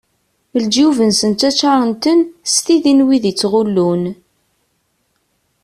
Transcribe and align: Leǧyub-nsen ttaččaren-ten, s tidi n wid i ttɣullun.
Leǧyub-nsen 0.61 1.31
ttaččaren-ten, 1.33 2.19
s 2.53 2.55
tidi 2.65 2.93
n 2.93 3.05
wid 3.07 3.23
i 3.31 3.31
ttɣullun. 3.33 4.03